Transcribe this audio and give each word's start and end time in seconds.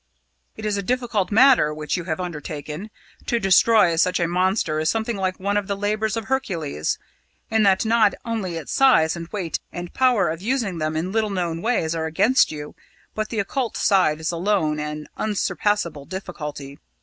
"It 0.57 0.65
is 0.65 0.77
a 0.77 0.81
difficult 0.81 1.31
matter 1.31 1.71
which 1.75 1.95
you 1.95 2.05
have 2.05 2.19
undertaken. 2.19 2.89
To 3.27 3.39
destroy 3.39 3.95
such 3.97 4.19
a 4.19 4.27
monster 4.27 4.79
is 4.79 4.89
something 4.89 5.15
like 5.15 5.39
one 5.39 5.57
of 5.57 5.67
the 5.67 5.77
labours 5.77 6.17
of 6.17 6.25
Hercules, 6.25 6.97
in 7.51 7.61
that 7.61 7.85
not 7.85 8.15
only 8.25 8.57
its 8.57 8.71
size 8.71 9.15
and 9.15 9.27
weight 9.27 9.59
and 9.71 9.93
power 9.93 10.29
of 10.29 10.41
using 10.41 10.79
them 10.79 10.95
in 10.97 11.11
little 11.11 11.29
known 11.29 11.61
ways 11.61 11.93
are 11.93 12.07
against 12.07 12.51
you, 12.51 12.73
but 13.13 13.29
the 13.29 13.37
occult 13.37 13.77
side 13.77 14.19
is 14.19 14.31
alone 14.31 14.79
an 14.79 15.05
unsurpassable 15.17 16.05
difficulty. 16.05 16.79